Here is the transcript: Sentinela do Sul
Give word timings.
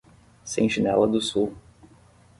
Sentinela 0.43 1.05
do 1.07 1.21
Sul 1.21 1.55